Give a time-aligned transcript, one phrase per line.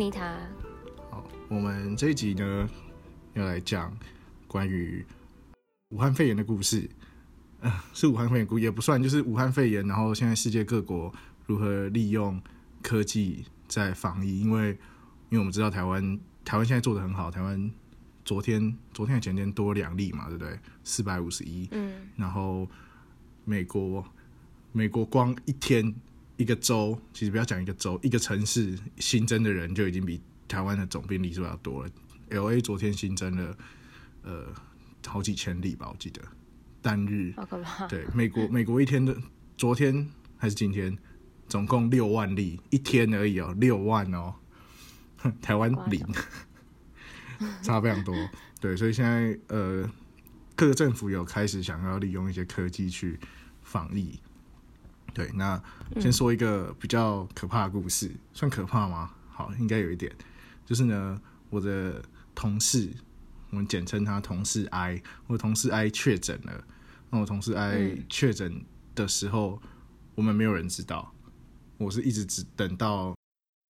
[0.00, 0.34] 妮塔。
[1.10, 2.66] 好，我们这一集呢
[3.34, 3.94] 要来讲
[4.46, 5.04] 关于
[5.90, 6.88] 武汉肺炎的故事。
[7.60, 9.86] 呃， 是武汉肺炎故也不算，就是武汉肺炎。
[9.86, 11.12] 然后现在世界各国
[11.46, 12.40] 如何利用
[12.80, 14.40] 科技在防疫？
[14.40, 14.70] 因为
[15.28, 17.70] 因为我们知道台湾台湾现在做的很好，台湾
[18.24, 20.58] 昨天昨天前天多两例嘛，对不对？
[20.82, 21.68] 四百五十一。
[21.72, 22.08] 嗯。
[22.16, 22.66] 然后
[23.44, 24.02] 美国
[24.72, 25.94] 美国光一天
[26.40, 30.18] 一个州，其实不要讲一个州，一个城市新增的人就已经比
[30.48, 31.90] 台湾的总病例数要多了。
[32.30, 33.58] L A 昨天新增了
[34.22, 34.46] 呃
[35.06, 36.22] 好几千例吧，我记得。
[36.80, 37.86] 单日，好可怕。
[37.88, 39.14] 对，美国美国一天的
[39.58, 40.96] 昨天还是今天，
[41.46, 44.34] 总共六万例一天而已哦，六万哦，
[45.42, 46.02] 台湾零，
[47.60, 48.14] 差非常多。
[48.60, 49.86] 对，所以现在呃，
[50.56, 53.20] 各个政府有开始想要利用一些科技去
[53.62, 54.18] 防疫。
[55.12, 55.62] 对，那
[56.00, 59.10] 先说一个比较可怕的故事，算可怕吗？
[59.28, 60.10] 好，应该有一点，
[60.64, 62.02] 就是呢，我的
[62.34, 62.90] 同事。
[63.52, 66.64] 我们简称他同事 I，我同事 I 确诊了。
[67.10, 69.60] 那我同事 I 确诊的时候，
[70.14, 71.12] 我们没有人知道。
[71.76, 73.12] 我是一直只等到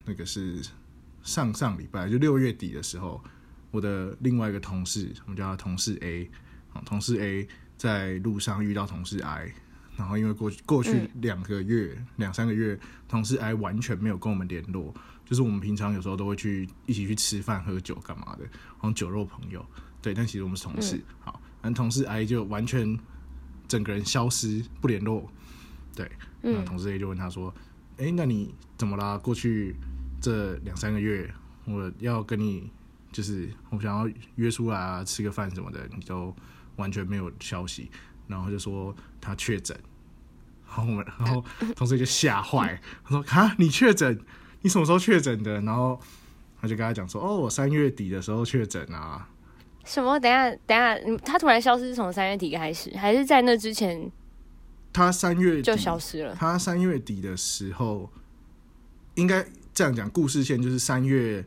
[0.05, 0.61] 那个是
[1.23, 3.21] 上上礼拜，就六月底的时候，
[3.71, 6.31] 我的另外一个同事，我们叫他同事 A，
[6.85, 9.51] 同事 A 在路上遇到同事 I，
[9.97, 14.93] 然后因为过去过去两个月、两三个月，同事 I 完全没有跟我们联络。
[15.25, 18.45] 就是我们平常有时候都会去一起去吃饭、喝酒干嘛的，
[18.77, 19.65] 好像酒肉朋友。
[19.99, 21.01] 对，但其实我们是同事。
[21.19, 22.95] 好，但同事 A 就完全
[23.67, 25.27] 整个人消失不联络。
[25.95, 27.51] 对，那同事 A 就问他说
[27.97, 29.17] ：“哎，那你怎么啦？
[29.17, 29.75] 过去
[30.21, 31.33] 这两三个月，
[31.65, 32.69] 我要跟你
[33.11, 36.35] 就是我想要约出来啊，吃个饭什么的，你都
[36.75, 37.89] 完全没有消息。”
[38.27, 39.77] 然后就说他确诊。
[40.67, 41.43] 然后我们，然后
[41.75, 44.19] 同事就吓坏， 他说：“啊，你确诊？”
[44.61, 45.61] 你什么时候确诊的？
[45.61, 45.99] 然后
[46.59, 49.29] 他就跟他讲说：“哦，我三月底的时候确诊啊。”
[49.85, 50.19] 什么？
[50.19, 54.11] 等下，等下，他突然消失是从三月底开始，还是在那之前？
[54.91, 56.33] 他三月就消失了。
[56.33, 58.11] 他三月底的时候，
[59.13, 61.45] 应该这样讲，故事线就是三月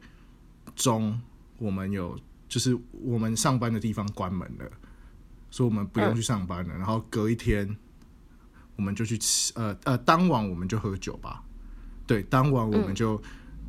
[0.76, 1.20] 中，
[1.58, 4.70] 我们有就是我们上班的地方关门了，
[5.50, 6.74] 所以我们不用去上班了。
[6.74, 7.76] 然后隔一天，
[8.76, 11.42] 我们就去吃，呃呃，当晚我们就喝酒吧。
[12.06, 13.20] 对，当晚我们就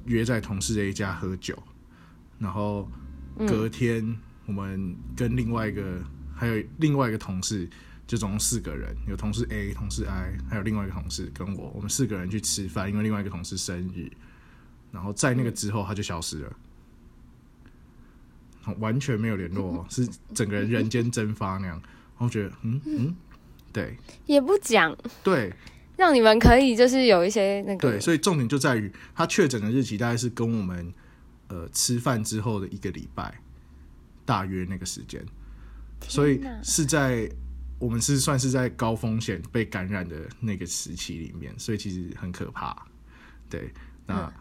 [0.05, 1.61] 约在同事 A 家喝酒，
[2.37, 2.89] 然后
[3.47, 6.01] 隔天我们跟另外一个
[6.33, 7.69] 还有另外一个同事，
[8.07, 14.09] 就总共四个人，有同事 A、同事 I，还有另外一个同事跟我，我们四个人去吃饭，因为另外一个同事生日，
[14.91, 16.53] 然后在那个之后他就消失了，
[18.79, 21.75] 完全没有联络， 是整个人人间蒸发那样，
[22.17, 23.15] 然后觉得嗯嗯，
[23.73, 25.53] 对，也不讲，对。
[25.99, 30.93] 让你们可以就是有一些那个对，所以重点就在于他确诊的日期大概是跟我们
[31.49, 33.37] 呃吃饭之后的一个礼拜，
[34.25, 35.21] 大约那个时间，
[36.07, 37.29] 所以是在
[37.79, 42.73] 我们是算是在高风险被感染的那个时期里面，所以其实很可怕。
[43.49, 43.69] 对，
[44.07, 44.31] 那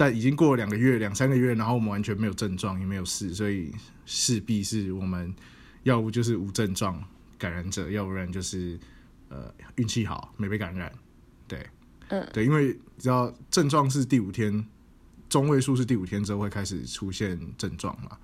[0.00, 3.70] 但已经过了两个月、两三个月，然后我们完全没有症状，也没有事，所以
[4.06, 5.34] 势必是我们
[5.82, 7.04] 要不就是无症状
[7.36, 8.80] 感染者，要不然就是。
[9.32, 10.92] 呃，运气好没被感染，
[11.46, 11.64] 对，
[12.08, 14.66] 嗯，对，因为只要症状是第五天，
[15.28, 18.18] 中位数是第五天之后会开始出现症状嘛，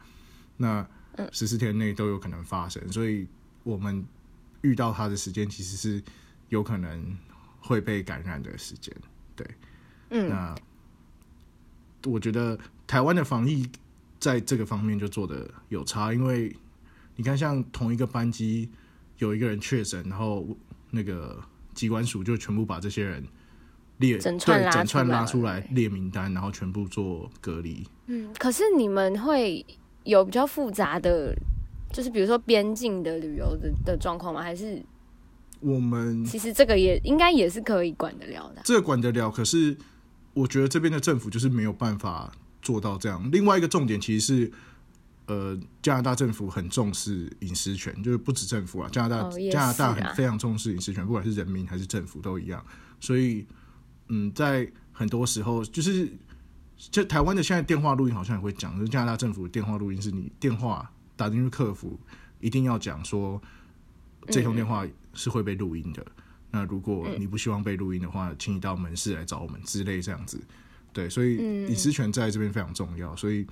[0.56, 0.84] 那
[1.30, 3.24] 十四天内都有可能发生，所以
[3.62, 4.04] 我们
[4.62, 6.02] 遇到它的时间其实是
[6.48, 7.16] 有可能
[7.60, 8.92] 会被感染的时间，
[9.36, 9.46] 对，
[10.10, 10.56] 嗯，那
[12.04, 13.66] 我觉得台湾的防疫
[14.18, 16.54] 在这个方面就做的有差，因为
[17.16, 18.68] 你看像同一个班机
[19.18, 20.46] 有一个人确诊，然后。
[20.92, 21.42] 那个
[21.74, 23.22] 机关署就全部把这些人
[23.98, 27.84] 列整串整串拉出来列名单，然后全部做隔离。
[28.06, 29.66] 嗯，可是你们会
[30.04, 31.36] 有比较复杂的，
[31.92, 34.40] 就是比如说边境的旅游的的状况吗？
[34.40, 34.80] 还是
[35.60, 38.62] 我们其实这个也应该也是可以管得了的。
[38.64, 39.76] 这个管得了，可是
[40.36, 42.30] 我觉得这边的政府就是没有办法
[42.60, 43.28] 做到这样。
[43.32, 44.52] 另外一个重点其实是。
[45.28, 52.64] 呃，加拿大政府很重视隐私权，就是不止政府啊，加拿大加拿大很非常重视隐私权，不管是人民还是政府都一样。
[53.00, 53.44] 所以，
[54.06, 56.08] 嗯，在很多时候，就是
[56.76, 61.98] 就台湾的现在电话录音好像也会讲，就是加拿大政府电话录音是你电话打进去客服，
[62.38, 63.42] 一定要讲说
[64.28, 66.06] 这通电话是会被录音的。
[66.50, 70.40] 那如果你不希望被录音的话，请你到门市来找我们之类这样子。
[70.92, 73.46] 对，所以隐私权在这边非常重要，所以。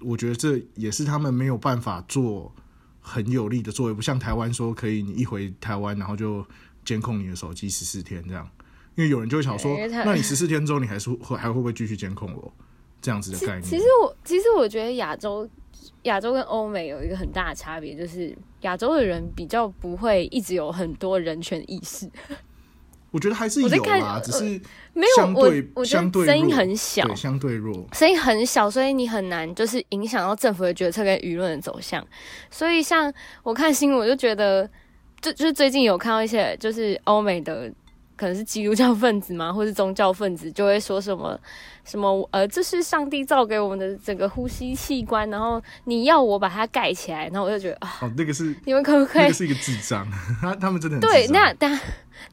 [0.00, 2.52] 我觉得这也是他们没有办法做
[3.00, 6.44] 很有力的作为，不像台湾说可以，你一回台湾然后就
[6.84, 8.46] 监控你的手机十四天这样。
[8.96, 9.74] 因为有人就会想说
[10.04, 12.52] 那你十四天之后你还是会还会不会继续监控我？
[13.00, 13.62] 这样子的概念。
[13.62, 15.48] 其实我其实我觉得亚洲
[16.02, 22.10] 亚洲跟欧美有一个很大的差别，就是亚洲的人比较不会一直有很多人权意识，
[23.10, 24.44] 我觉得还是有我在看啦，只是
[24.92, 27.86] 没有我相对我觉相对得声音很小对，，相对弱。
[27.92, 32.06] 声音很小，所以你很难就是影响到政府的决策跟舆论的走向。
[32.50, 33.12] 所以像
[33.42, 34.68] 我看新闻，我就觉得，
[35.20, 37.72] 就就是最近有看到一些就是欧美的。
[38.16, 41.38] 可能是基督教分子嘛， 或是宗教分子，就会说什么
[41.84, 49.22] 什么呃，这是上帝造给我们的整个呼吸器官，然后你要我把它盖起来，然后我就觉得啊，哦，那个是你们可不可以？
[49.22, 50.08] 那个是一个智障，
[50.40, 51.80] 他 他们真的很对，那大家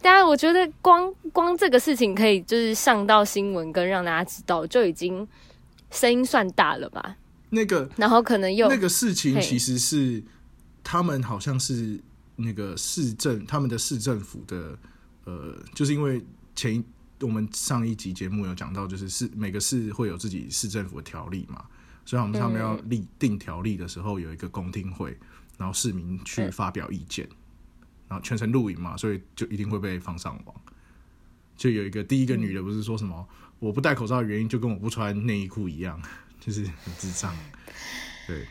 [0.02, 5.28] 大家，我觉得光光这个事情可以就是上到新闻跟让大家知道，就已经
[5.90, 7.16] 声音算大了吧？
[7.50, 10.24] 那个然后可能又那个事情其实是
[10.84, 12.00] 他们好像是
[12.38, 14.78] 那个市政，他们的市政府的
[15.26, 16.24] 呃，就是因为
[16.56, 16.84] 前一
[17.22, 21.64] 我们上一集节目有讲到，就是市每个市会有自己市政府的条例嘛，
[22.06, 25.18] 所以我们他们要立定条例的时候有一个公听会，
[25.58, 27.28] 然后市民去嗯发表意见，
[28.08, 30.56] 然后全程录影嘛，所以就一定会被放上网。
[31.56, 33.28] 就有一个第一个女的不是说什么、
[33.60, 36.02] 我不戴口罩的原因就跟我不穿内衣裤一样，
[36.42, 37.32] 就是很智障。
[38.26, 38.48] 对，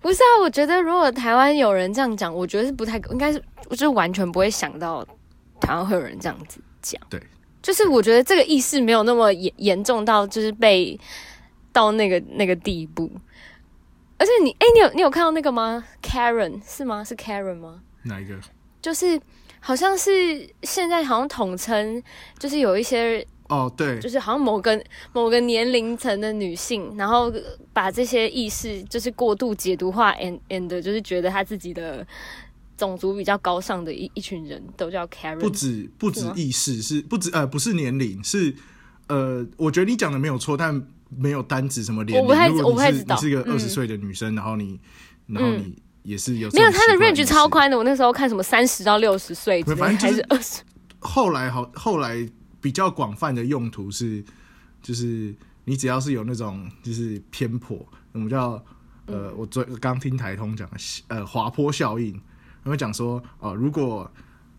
[0.00, 0.42] 不是啊？
[0.42, 5.06] 我觉得如果台湾有人这样讲，我觉得是不太应该是，我就是完全不会想到
[5.60, 7.00] 台湾会有人这样子讲。
[7.08, 7.22] 对，
[7.62, 10.98] 就是我觉得这个意识没有那么严严重到就是被
[11.72, 13.10] 到那个那个地步。
[14.18, 17.02] 而且你，哎、你有你有看到那个吗？Karen 是吗？
[17.02, 17.80] 是 Karen 吗？
[18.02, 18.38] 哪一个？
[18.82, 19.18] 就是
[19.60, 22.02] 好像是现在好像统称，
[22.38, 24.78] 就是有一些哦，对，就是好像某个
[25.14, 27.32] 某个年龄层的女性，然后
[27.72, 32.06] 把这些意识就是过度解读化，and and 就是觉得她自己的
[32.80, 38.54] 种族比较高尚的一一群人都叫 Karen，不止不止意识，是不止呃不是年龄，是
[39.08, 42.22] 呃，我觉得你讲的没有错，但没有单指什么年龄。
[42.22, 43.52] 我不太我不太知道你是个嗯。
[43.52, 44.80] 二十岁的女生，然后你
[45.26, 47.46] 然后你也是有这没有她的 range 超。
[47.46, 50.62] 宽的，我那时候看什么三十到六十岁反正就是还是二十，
[51.00, 52.26] 后来好后来
[52.60, 54.24] 比较广泛的用途是，
[54.82, 55.34] 就是
[55.64, 58.52] 你只要是有那种就是偏颇，我们叫
[59.06, 59.24] 嗯。
[59.24, 60.76] 呃，我昨刚听台通讲的
[61.08, 62.14] 呃滑坡效应，
[62.64, 64.10] 他会讲说哦、呃如果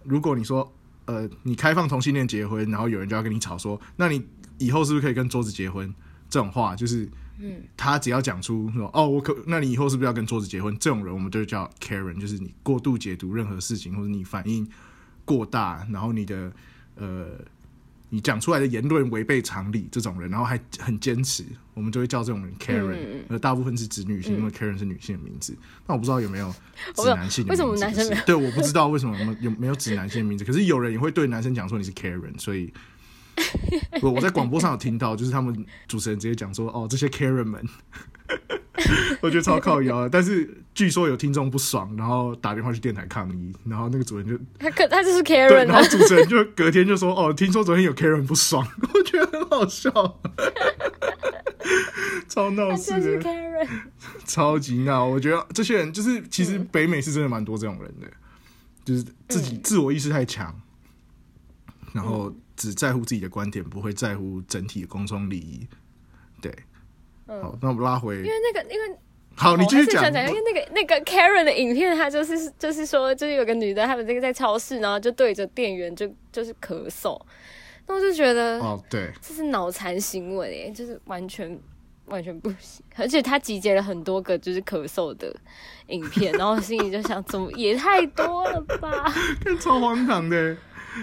[0.04, 0.72] 如果你说
[1.06, 4.26] 呃你开放同性恋结婚，然后有人就要跟你吵说，那你
[4.58, 5.94] 以后是不是可以跟桌子结婚？
[6.30, 7.10] 这种话就是。
[7.44, 10.78] 嗯，他只要讲出说哦，我可，那你以后是不是要跟桌子结婚？
[10.78, 14.68] 这种人我们就叫 Karen，就是你过度解读任何事情，或者你反应
[15.26, 16.52] 过大，然后你的
[16.94, 17.30] 呃，
[18.14, 23.40] 你讲出来的言论违背常理，这种人，然后还很坚持，我们就会叫这种人 Karen。
[23.40, 25.58] 大部分是指女性，因为 Karen 是女性的名字。
[25.88, 26.54] 那我不知道有没有
[26.94, 30.44] 指男性的为什么男生没有对，我不知道为什么我们有没有指男性的名字。
[30.44, 32.72] 可是有人也会对男生讲说你是 Karen，所以。
[34.04, 37.66] 我我在广播上有听到，就是他们主持人直接讲说：“哦，这些 Karen 们，
[39.22, 48.66] 我觉得超靠腰的。”但是据说有听众不爽，然后打电话去电台抗议，然后那个主人就他可她就是，Karen 啊然后，主持人就隔天就说：“哦，听说昨天有 Karen 不爽。
[48.94, 49.92] ”我觉得很好笑，
[52.30, 53.68] 超闹她事就是的，Karen，
[54.26, 55.06] 超级闹。
[55.06, 58.08] 我觉得这些人就是，其嗯实北美是真的蛮多这种人的，
[58.86, 60.54] 就是自己自我意识太强，
[61.94, 65.68] 然后只在乎自己的观点，不会在乎整体的公众利益。
[66.42, 66.54] 对，
[67.32, 68.98] 嗯好，那我们拉回因，为那个因为
[69.34, 77.20] 好，你继续讲因为那个那个 Karen 的影片，她就是就是说，就是有个女的，她们这个在超市，然后就对着店员就就是咳嗽，
[77.88, 81.58] 那我就觉得哦，对，这是脑残行为哎，就是完全
[82.08, 82.84] 完全不行。
[82.98, 85.34] 而且她集结了很多个就是咳嗽的
[85.88, 89.12] 影片， 然后心里就想，怎么也太多了吧？
[89.62, 90.56] 超荒唐的，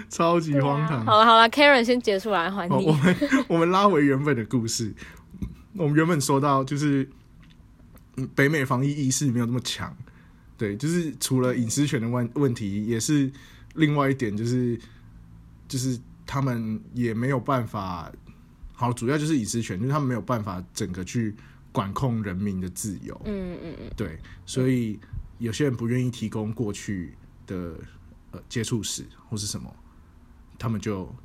[0.07, 1.03] 超级荒唐。
[1.03, 2.91] 好了好了，Karen 先结束来还好，你我。
[2.93, 3.15] 们
[3.49, 4.93] 我们拉回原本的故事。
[5.79, 7.09] 我们原本说到，就是
[8.17, 9.95] 嗯北美防疫意识没有那么强，
[10.57, 13.31] 对，就是除了隐私权的问问题，也是
[13.75, 14.77] 另外一点，就是
[15.69, 18.11] 就是他们也没有办法，
[18.73, 21.33] 好，主要就是隐私权，就是他们没有办法整个去
[21.71, 24.99] 管控人民的自由，嗯嗯嗯，对，所以
[25.37, 27.13] 有些人不愿意提供过去
[27.47, 27.79] 的
[28.31, 29.73] 呃接触史或是什么，
[30.57, 31.15] 他们就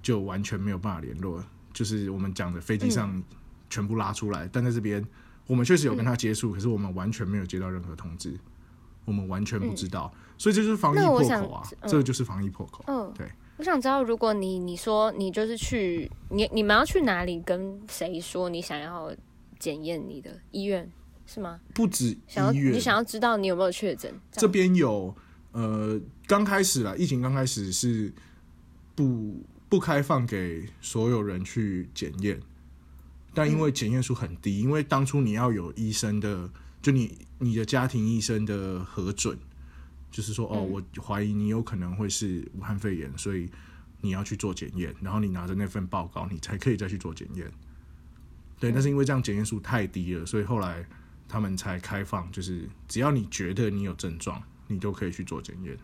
[0.00, 1.44] 就完全没有办法联络。
[1.72, 3.22] 就是我们讲的飞机上
[3.70, 5.04] 全部拉出来，但在这边
[5.46, 8.38] 我们确实有跟他接触，可是我们完全没有接到任何通知，
[9.04, 12.84] 我们完全不知道，所以这就是防疫破口啊，嗯这个就是防疫破口。
[12.88, 19.12] 嗯对，我想知道，如果你你说你就是去你你们要去哪里跟谁说你想要
[19.58, 20.90] 检验你的医院
[21.26, 21.60] 是吗？
[21.74, 24.12] 不止想要医院，你想要知道你有没有确诊？
[24.32, 25.14] 这边有
[25.52, 28.12] 呃，刚开始啦，疫情刚开始是
[28.94, 32.38] 不不开放给所有人去检验，
[33.36, 36.50] 但因为检验数很低，因为当初你要有医生的，
[36.80, 39.38] 就你你的家庭医生的核准，
[40.10, 43.46] 就是说哦，我怀疑你有可能会是武汉肺炎，所以
[44.00, 47.52] 你要去做检验，然后你拿着那份报告，你才可以再去做检验。
[48.58, 50.82] 对，但是因为这样检验数太低了，所以后来
[51.28, 55.76] 他们才开放，就是只要你觉得你有症状，你都可以去做检验。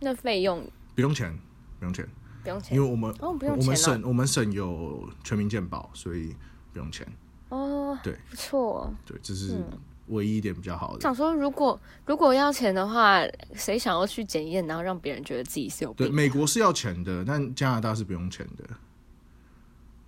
[0.00, 1.38] 那费用不用钱，
[1.78, 2.08] 不用钱，
[2.42, 6.34] 不用钱，因为我们哦不用我们省我们省有全民健保，所以
[6.72, 7.06] 不用钱。
[7.48, 8.92] 哦，对不错。
[9.04, 11.00] 对，这是嗯唯一一点比较好的。
[11.00, 13.20] 想说，如果如果要钱的话，
[13.54, 18.64] 谁想要去检验，然后让别人觉得自己是有对，美国是要钱的，但加拿大是不用钱的。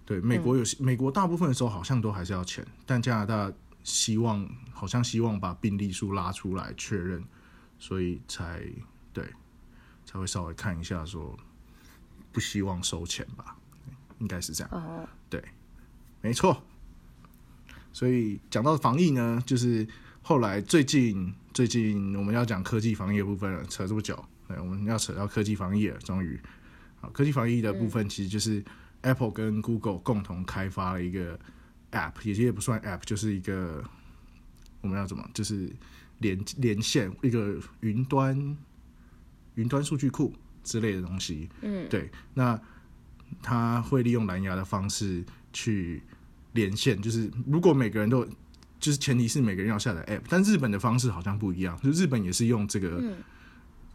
[0.05, 3.53] 对，美国有些、美国大部分的时候好像都还是要钱，但加拿大
[3.85, 7.25] 希望好像希望把病例数拉出来确认，
[7.79, 8.61] 所以才
[9.13, 9.25] 对
[10.05, 11.37] 才会稍微看一下说
[12.33, 13.57] 不希望收钱吧，
[14.19, 14.71] 应该是这样。
[14.73, 15.09] 哦，
[16.21, 16.63] 没错。
[17.93, 19.87] 所以讲到防疫呢，就是
[20.23, 26.41] 后来最近最近我们要讲科技防疫的部分了，扯这么久，对，我们要扯到科技防疫了，终于，
[27.01, 28.65] 好，科技防疫的部分其实就是
[29.03, 31.39] Apple 跟 Google 共同开发了一个
[31.91, 33.85] App，也也不算 App，就是一个
[34.81, 35.71] 我们要怎么，就是
[36.21, 38.57] 连连线一个云端
[39.57, 40.33] 云端数据库
[40.63, 42.61] 之类的东西，嗯，对，那
[43.43, 46.03] 他会利用蓝牙的方式去
[46.53, 48.25] 连线，就是如果每个人都，
[48.79, 53.17] 就是前提是每个人要下载 App，但日本的方式好像不一样，就日本也是用这个、嗯。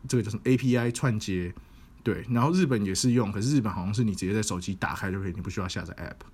[0.07, 1.53] 这个叫什么 API 串接，
[2.01, 6.25] 对，然后日本也是用，可是日本好像是你直接在手机打开就可以，你不需要下载 App，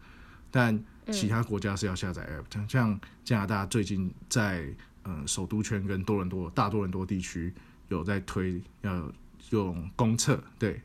[0.52, 4.68] 但其他国家是要下载 App，像、像加拿大最近在
[5.04, 7.52] 呃首都圈跟多伦多大多伦多地区
[7.88, 9.12] 有在推要
[9.51, 10.81] 用公测，对，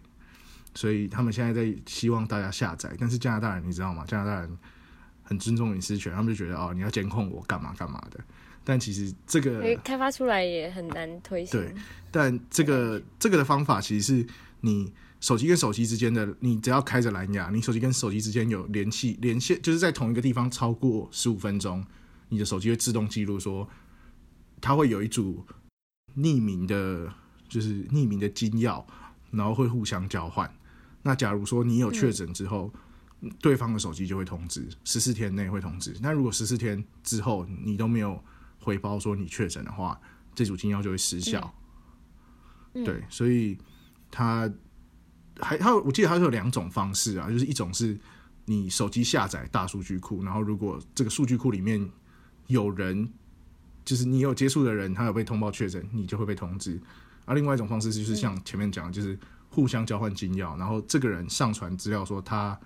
[0.74, 4.04] 所以他们现在在希望大家下载，但是加拿大人你知道吗？
[4.06, 4.58] 加拿大人
[5.22, 8.20] 很尊重隐私权，他们就觉得哦，你要监控我干嘛干嘛的。
[8.64, 11.58] 但其实这个开发出来也很难推行。
[11.58, 11.74] 对
[12.10, 14.26] 但这个这个的方法其实是
[14.60, 21.82] 你手机跟手机之间的，你只要开着蓝牙，你手机跟手机之间有联系连线，就是在同一个地方超过十五分钟，
[22.28, 23.68] 你的手机会自动记录说，
[24.60, 25.46] 它会有一组
[26.16, 27.12] 匿名的，
[27.48, 28.84] 就是匿名的金钥，
[29.30, 30.52] 然后会互相交换。
[31.02, 32.72] 那假如说你有确诊之后，
[33.40, 35.96] 对方的手机就会通知，十四天内会通知。
[36.00, 38.22] 那如果十四天之后你都没有
[38.60, 39.98] 回报说你确诊的话，
[40.34, 41.54] 这组金钥就会失效。
[42.74, 43.56] 嗯对，所以
[44.10, 44.52] 它
[45.40, 47.98] 还它有我记得它是有两种方式啊，就是一种是
[48.44, 51.90] 你手机下载大数据库，然后如果这个数据库里面
[52.46, 53.10] 有人，
[53.84, 56.80] 就是你有接触的人，他有被通报确诊，你就会被通知。
[57.28, 59.18] 而、另外一种方式就是像前面讲的，就是
[59.50, 62.58] 互相交换金钥，然后这个人上传资料说他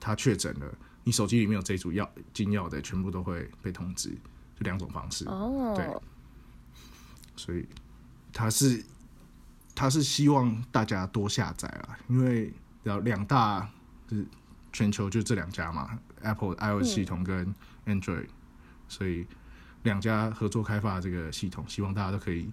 [0.00, 0.74] 他确诊了，
[1.04, 5.26] 你手机里面有这组药金钥的，全部都会被通知，就两种方式。
[5.28, 5.86] 哦，对。
[7.36, 7.66] 所以
[8.32, 8.84] 他是
[9.74, 12.52] 他是希望大家多下载啊，因为
[12.84, 13.68] 要两大
[14.06, 14.26] 就是
[14.72, 17.52] 全球就这两家嘛，Apple iOS 系统跟
[17.86, 18.28] Android，、
[18.88, 19.26] 所以
[19.82, 22.48] 两家合作开发这个系统，希望大家都可以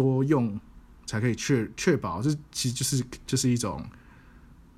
[0.00, 0.58] 多用，
[1.04, 3.84] 才可以确确保这其实就是就是一种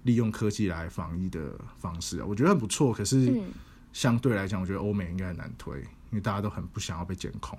[0.03, 2.93] 利用科技来防疫的方式啊，我觉得很不错。
[2.93, 3.53] 可是嗯，
[3.93, 5.79] 相对来讲，我觉得欧美应该很难推，
[6.11, 7.57] 因为大家都很不想要被监控。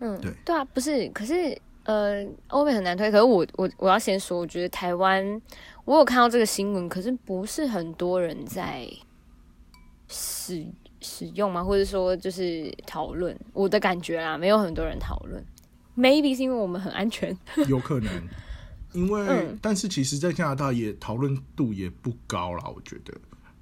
[0.00, 3.08] 嗯，对对啊，不是，可是呃，欧美很难推。
[3.12, 5.40] 可是我我我要先说，我觉得台湾，
[5.84, 8.88] 我有看到这个新闻，可是不是很多人在
[10.08, 10.66] 使
[11.00, 11.62] 使用吗？
[11.62, 15.44] 或者说就是讨论，我的感觉啦，没有很多人讨论。
[15.96, 17.36] Maybe 是因为我们很安全。
[17.68, 18.10] 有可能，
[18.92, 23.12] 因为、嗯但是其实，在加拿大也讨论度也不高啦，我觉得，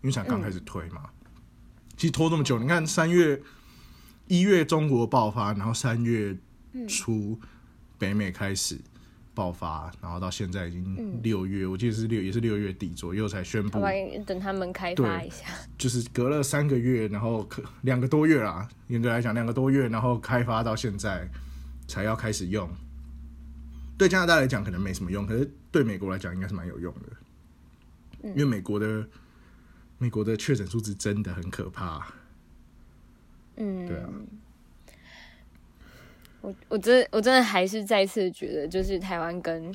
[0.03, 1.11] 因为才刚开始推嘛。
[1.97, 3.41] 其实拖这么久，你看三月、
[4.27, 6.37] 一月中国爆发，然后三月
[6.89, 7.39] 初
[7.99, 8.79] 北美开始
[9.35, 13.81] 爆发，然后到现在已经六月，我记得是六也是六月底左右才宣布，
[14.25, 15.45] 等他们开发一下。
[15.77, 21.29] 就是隔了三个月，然后可两个多月啦，严格来讲两个多月，然后开发到现在
[21.91, 22.71] 才要开始用。
[23.99, 29.07] 对加拿大来讲可能没什么用，可是对美国来讲应该是蛮有用的，因为美国的
[29.99, 32.07] 美国的确诊数字真的很可怕。
[33.57, 34.09] 嗯，对啊，
[36.41, 39.71] 我我真我真的还是再次觉得，就是台湾跟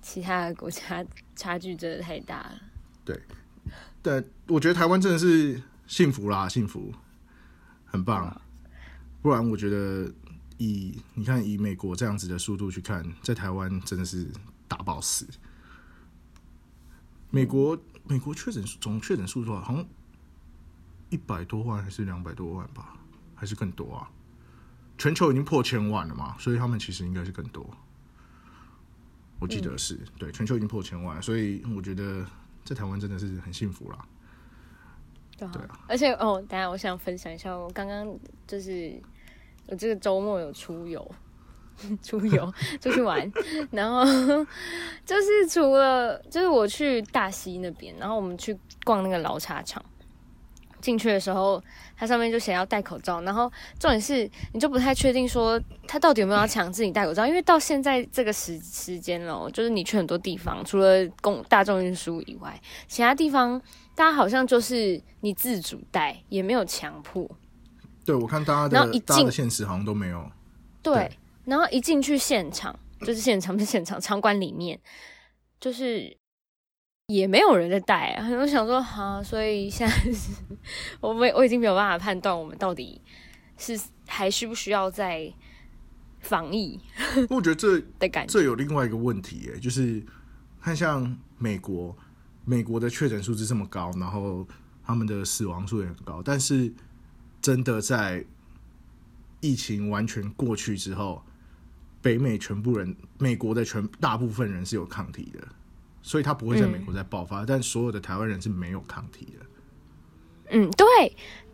[0.00, 1.04] 其他的国家
[1.34, 2.60] 差距真的太大了。
[3.04, 3.20] 对
[4.00, 6.92] 但我觉得台湾真的是幸福啦，幸福，
[7.84, 8.40] 很棒。
[9.20, 10.12] 不然我觉得
[10.58, 14.26] 以你看以美国这样子的速度去看，在台湾真的是
[14.68, 15.26] 打爆死。
[17.30, 19.60] 美国美国确诊总确诊数多少？
[19.60, 19.84] 好像
[21.10, 22.96] 一百多万还是两百多万吧，
[23.34, 24.10] 还是更多啊？
[24.96, 27.68] 全球已经破千万了嘛，所以他们其实应该是更多。
[29.40, 32.24] 我记得是对，全球已经破千万，所以我觉得
[32.64, 34.06] 在台湾真的是很幸福啦。
[35.36, 38.06] 对啊，而且哦，等下我想分享一下，我刚刚
[38.46, 39.02] 就是
[39.66, 41.10] 我这个周末有出游，
[42.02, 43.32] 出游出去玩，
[43.72, 44.04] 然后
[45.04, 49.84] 就是除了就是我去大溪那边，然后我们去逛那个老茶厂。
[50.80, 51.62] 进去的时候，
[51.96, 63.58] 它上面就写要戴口罩，然后重点是你就不太确定说他到底有没有要强制你戴口罩，因为到现在这个时时间了，就是你去很多地方，除了公大众运输以外，其他地方
[63.94, 67.26] 大家好像就是你自主戴，也没有强迫。
[68.04, 70.30] 对，我看大家的大家的现实好像都没有。
[70.82, 71.10] 对，
[71.44, 74.80] 然后一进去现场， 就是现场 是现场场馆里面，
[75.60, 76.16] 就是。
[77.08, 79.94] 也没有人在带啊， 我想说好，所以现在
[81.02, 82.98] 我们我已经没有办法判断我们到底
[83.58, 85.30] 是还需不需要再
[86.20, 86.80] 防疫。
[87.28, 90.02] 我觉得这的感觉，这有另外一个问题，哎，就是
[90.62, 91.94] 看像美国，
[92.46, 94.48] 美国的确诊数字这么高，然后
[94.82, 96.72] 他们的死亡数也很高，但是
[97.44, 98.24] 真的在
[99.40, 101.22] 疫情完全过去之后，
[102.00, 105.46] 北美全部人，美国的全大部分人是有抗体的。
[106.00, 109.46] 所以他不会在美国再爆发，但所有的台湾人是没有抗体的。
[110.52, 110.86] 嗯，对，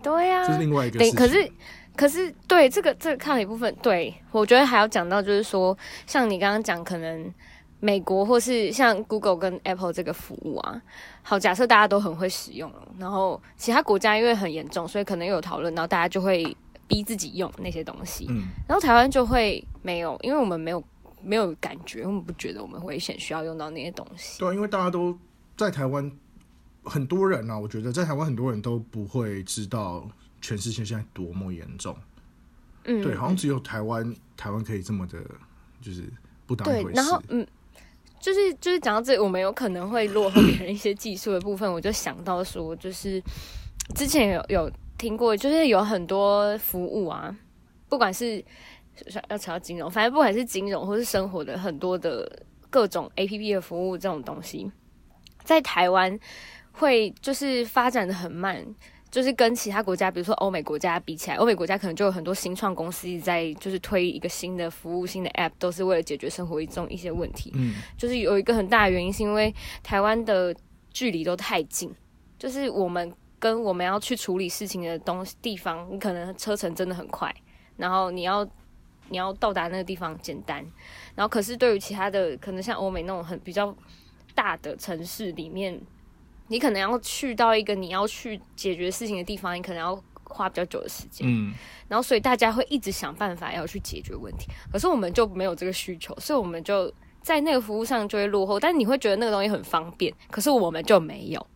[0.00, 1.00] 对呀，这是另外一个。
[1.10, 1.52] 可是，
[1.96, 7.34] 可是，对这个这个抗体部分，对我觉得还要讲到，就是说，像你刚刚讲，可能
[7.80, 10.80] 美国或是像 Google 跟 Apple 这个服务啊，
[11.22, 20.82] 好，假设大家都很会使用，然后其他国家因为很严重，所以可能又有讨论，然后大家就会逼自己用那些东西，嗯，然后台湾就会没有，因为我们没有。
[21.22, 24.38] 没有感觉，我们不觉得我们危险需要用到那些东西。
[24.38, 25.14] 对，因为大家都
[25.54, 26.10] 在台湾，
[26.82, 30.08] 很多人啊，我觉得在台湾很多人都不会知道
[30.40, 31.94] 全世界现在多么严重。
[32.84, 35.18] 嗯，对，好像只有台湾，台湾可以这么的，
[35.82, 36.10] 就是
[36.46, 36.92] 不当回事。
[36.94, 37.46] 然后，嗯，
[38.20, 43.20] 就是就是讲到这，我们有可能会落后别人一些技术的部分，我就想到说，就是
[43.96, 47.36] 之前有有听过，就是有很多服务啊，
[47.88, 48.44] 不管是。
[49.30, 52.30] 要扯到金融，反正不管是金融或是生活的很多的
[52.68, 54.70] 各种 A P P 的服务这种东西，
[55.42, 56.20] 在台湾
[56.72, 58.62] 会就是发展的很慢，
[59.10, 67.50] 就是跟其他国家，比如说欧美国家比起来，欧美国家可能就有很多新创公司在就是推一个新的服务、新的 App，都是为了解决生活一种一些问题。
[67.54, 70.54] 嗯，就是有一个很大的原因，是因为台湾的
[70.92, 71.92] 距离都太近，
[72.38, 77.34] 就是我们跟我们要去处理事情的东西地方，你可能车程真的很快，
[77.76, 78.48] 然后你要。
[79.12, 80.64] 你要到达那个地方简单，
[81.16, 83.76] 然后可是对于其他的，可能像欧美那种很比较
[84.36, 85.76] 大的城市里面，
[86.50, 91.26] 你可能要去到一个你要去解决事情的地方，你可能要花比较久的时间。
[91.26, 91.54] 嗯，
[91.88, 98.58] 然后所以大家会一直想办法要去解决问题，可是我们就没有这个需求，所以我们就在那个服务上就会落后。
[98.58, 101.46] 但你会觉得那个东西很方便，可是我们就没有。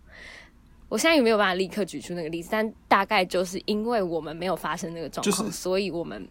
[0.88, 6.26] 我现在也没有办法立刻举出那个例子，但大概就是因为我们没有发生那个状况，所以我们。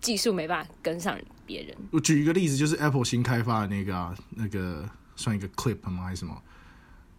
[0.00, 1.76] 技术没办法跟上别人。
[1.90, 6.04] 我举一个例子，就是 Apple 新开发的那个啊，那个算一个 Clip 吗？
[6.04, 6.40] 还是什么？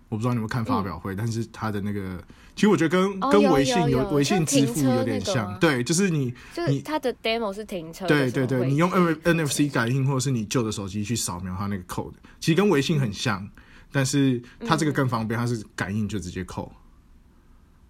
[0.10, 2.22] 我不知道你们看发表会，但是它的那个，
[2.56, 5.58] 其实我觉得跟跟微信有微信支付有点像。
[5.60, 8.06] 对，就是你，就是它的 demo 是停车。
[8.08, 13.48] 对对对，你用 N NFC 感应，或者是你旧的手机去扫描它那个 code，其实跟微信很像，
[13.92, 16.72] 但是它这个更方便，它是感应就直接扣。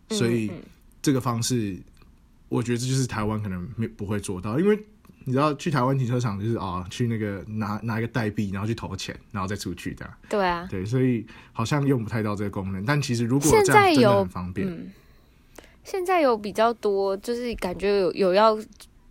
[0.10, 0.51] 所以
[1.01, 1.77] 这个方式。
[2.51, 4.84] 我觉得这就是台湾可能没不会做到，因为
[5.29, 10.09] 你知道去台湾停车场就是啊，去那个拿拿一个代币，然后去投钱，然后再出去的。
[10.27, 12.83] 对啊，对，所以好像用不太到这个功能。
[12.83, 14.91] 但其实如果这样真的很方便。
[15.83, 18.57] 现在有比较多，就是感觉有有要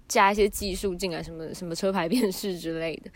[0.08, 3.10] 加一些技术进来，什么什么车牌辨识之类的。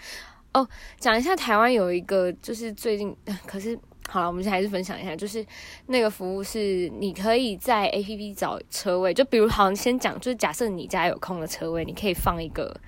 [0.54, 0.68] 哦，
[1.00, 3.12] 讲一下台湾有一个，就是最近
[3.44, 3.76] 可是。
[4.08, 5.46] 好了，我们先还是分享一下，就是
[5.86, 12.78] 那个服务是你可以在 A P P 找车位，就比如好，先讲，就是假设你家有空的车位，你可以放一个，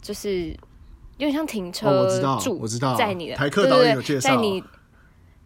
[0.00, 0.48] 就是
[1.18, 4.62] 有点像停车，我知道，我知道，在你的台客导演有介绍，在你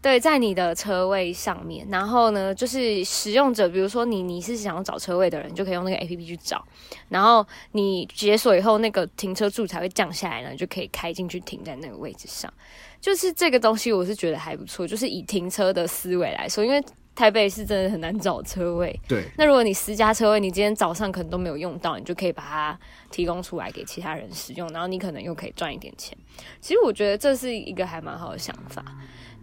[0.01, 6.63] 对，在你的车位上面，然后呢，就是使用者，比如说你你是想要找车位的人，就可以用那个 A P P 去找，
[7.09, 12.53] 然后你解锁以后，那个停车柱才会降下来呢，就可以开进去停在那个位置上。
[13.01, 14.87] 就是这个东西，我是觉得还不错。
[14.87, 16.83] 就是以停车的思维来说，因为
[17.15, 18.99] 台北是真的很难找车位。
[19.07, 19.25] 对。
[19.39, 22.79] 那如果你私家车位，你今天早上可能都没有用到，你就可以把它
[23.11, 26.17] 提供出来给其他人使用，然后你可能又可以赚一点钱。
[26.61, 28.85] 其实我觉得这是一个还蛮好的想法。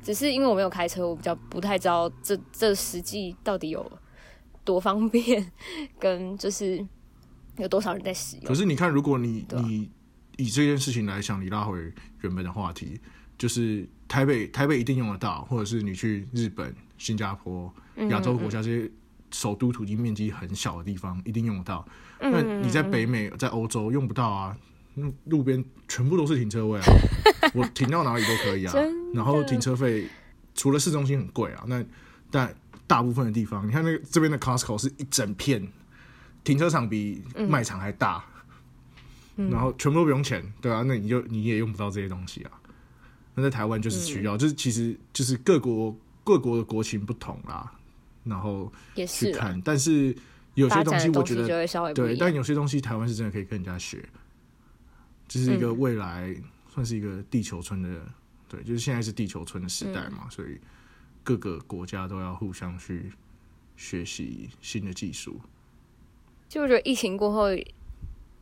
[0.03, 3.91] 只是因为我没有开车，我比较不太知道这这实际到底有
[4.63, 5.51] 多方便，
[5.99, 6.83] 跟就是
[7.57, 8.45] 有多少人在使用。
[8.45, 9.91] 可是你看，如果你你
[10.37, 11.77] 以这件事情来想，你拉回
[12.21, 12.99] 原本的话题，
[13.37, 18.89] 就是台北台北一定用得到，或者是你去日本、新加坡、嗯亚洲国家这些
[19.31, 21.85] 首都土地面积很小的地方，一定用得到。
[22.19, 24.55] 嗯那你在北美、在欧洲用不到啊，
[24.95, 26.85] 嗯路边全部都是停车位啊，
[27.55, 28.73] 我停到哪里都可以啊。
[29.15, 30.07] 然后停车费
[30.53, 31.83] 除了市中心很贵啊，那
[32.29, 32.53] 但
[32.85, 35.67] 大部分的地方，你看那个这边的 Costco 是一整片
[36.43, 38.23] 停车场比卖场还大，
[39.35, 42.51] 然后全部都不用钱，对啊，那你就你也用不到这些东西啊。
[43.33, 45.95] 那在台湾就是需要，就是其实就是各国
[46.31, 47.69] 各国的国情不同啦，
[48.23, 50.15] 然后也是啦去看，但是
[50.53, 54.07] 有些东西我觉得对，但有些东西台湾是真的可以跟人家学，
[55.27, 56.33] 这是一个未来、
[56.69, 58.01] 算是一个地球村的，
[58.47, 60.57] 对，就是现在是地球村的时代嘛，所以
[61.21, 63.11] 各个国家都要互相去
[63.75, 65.37] 学习新的技术。
[66.47, 67.47] 就我觉得疫情过后，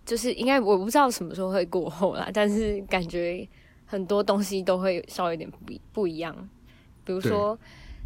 [0.06, 3.48] 就是应该我不知道什么时候会过后啦， 但是感觉
[3.88, 6.36] 很多东西都会稍微有点不一不一样，
[7.04, 7.58] 比如说。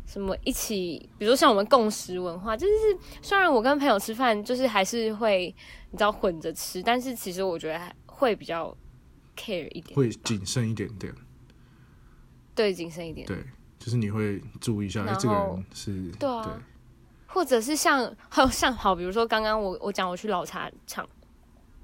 [0.06, 2.74] 什么一起，比如说像我们共识文化，就是
[3.22, 5.54] 虽然我跟朋友吃饭，就是还是会
[5.92, 8.76] 你知道混着吃，但是其实我觉得还会比较
[9.36, 11.14] care 一点，会谨慎一点点，
[12.54, 13.38] 对谨慎一点，对，
[13.80, 16.62] 就是你会注意一下，哎、这个人是，对啊
[17.26, 21.08] 或者是像还有像好，比如说刚刚我我讲我去老茶厂，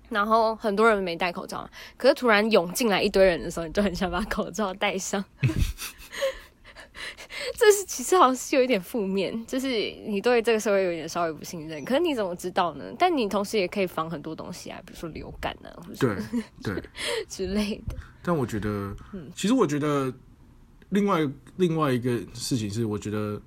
[0.09, 5.25] 然后很多人没戴口罩，可是突然涌进来一堆人的时候，你就很想把口罩戴上。
[7.55, 9.67] 这是其实好像是有一点负面，就是
[10.05, 11.83] 你对这个社会有点稍微不信任。
[11.83, 12.85] 可是你怎么知道呢？
[12.97, 16.43] 但你同时也可以防很多东西啊，比如说流感啊，或者对
[16.75, 16.83] 对。
[17.27, 17.95] 之类的。
[18.21, 18.95] 但我觉得，
[19.35, 20.13] 其实我觉得
[20.89, 21.27] 另外
[21.57, 23.41] 另外一个事情是，我觉得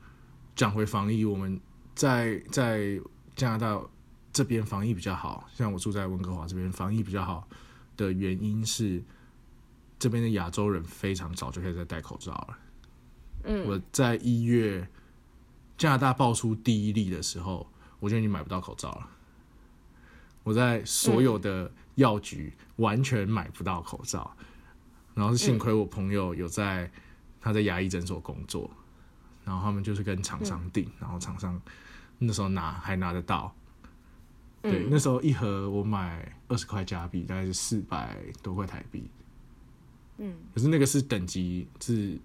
[0.56, 1.60] 讲回防疫，我们
[1.94, 3.00] 在在
[3.36, 3.80] 加拿大
[4.32, 7.46] 这边防疫比较好，像我住在温哥华这边防疫比较好
[7.96, 9.02] 的原因是，
[9.98, 12.58] 这边的亚洲人非常早就开始在戴口罩了。
[13.44, 14.86] 嗯，我在一月
[15.76, 17.66] 加拿大爆出第一例的时候，
[18.00, 19.08] 我就已经买不到口罩了。
[20.44, 24.36] 我在所有的药局完全买不到口罩，
[25.14, 26.90] 然后是幸亏我朋友有在
[27.40, 28.68] 他在牙医诊所工作，
[29.44, 31.60] 然后他们就是跟厂商订，然后厂商
[32.18, 33.54] 那时候拿还拿得到。
[34.62, 39.08] 对，嗯那时候一盒我买二十块加币，大概是四百多块台币。
[40.18, 42.18] 嗯，可是那个是等级是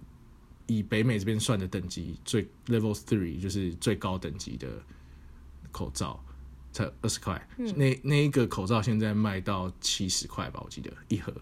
[0.68, 4.68] 以北美这边算的等级最 level three，就是最高等级的
[5.72, 6.24] 口罩，
[6.72, 7.42] 才二十块。
[7.58, 11.34] 那那一个口罩现在卖到七十块吧，我记得一盒，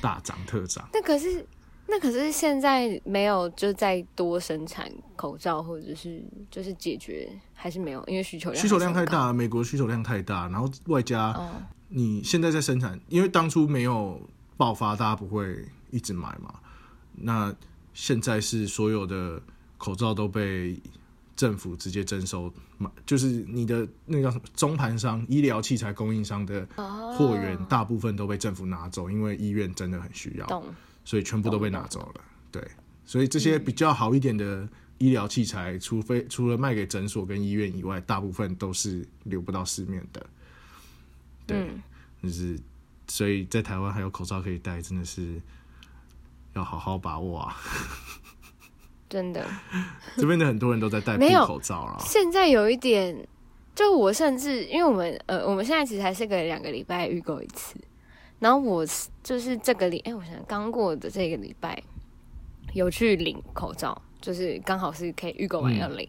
[0.00, 0.88] 大涨特涨。
[0.92, 1.46] 那可是
[1.86, 9.04] 那可是现在没有就再多生产口罩，或者是就是解决还是没有，因为需求量需求量太。
[9.04, 11.50] 大，美国需求量太大，然后外加哦，
[11.88, 14.20] 你现在在生产，因为当初没有
[14.56, 16.60] 爆发，大家不会一直买嘛。
[17.14, 17.54] 那
[17.94, 19.42] 现在是所有的
[19.78, 20.80] 口罩都被
[21.36, 27.14] 政府直接征收，买就是你的那个叫什么中盘商、医疗器材供应商的哦。
[27.16, 30.64] 货源，大部分都被政府拿走，因为医院真的很需要，
[31.04, 32.20] 所以全部都被拿走了。
[32.52, 32.66] 对，
[33.04, 34.68] 所以这些比较好一点的
[34.98, 40.26] 医疗器材，除非除了卖给诊所跟医院以外，大部分都是流不到市面的。
[41.46, 41.82] 对，嗯。
[42.22, 42.60] 就是
[43.08, 45.40] 所以在台湾还有口罩可以戴，真的是
[46.54, 47.56] 要好好把握啊！
[49.08, 49.44] 真的，
[50.16, 51.96] 这边的很多人都在戴布没有口罩了。
[52.00, 53.26] 现在有一点，
[53.74, 57.74] 就我甚至因为我们呃，我们现在其实还是个两个礼拜预购一次，
[58.38, 61.82] 然后我是就是这个礼，哎、我想想刚过的这个礼拜
[62.72, 66.08] 有去领口罩，就是刚好是可以预购完要领，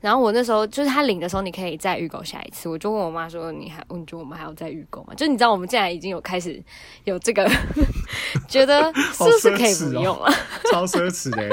[0.00, 5.14] 然后我那时候就是他领的时候，你可以再预购下一次，我就问我妈说，你还你觉得我们还要再预购吗？
[5.14, 6.62] 就你知道我们现在已经有开始
[7.04, 7.48] 有这个，
[8.48, 10.28] 觉得是不是可以不用了？
[10.70, 11.50] 超奢侈的欸、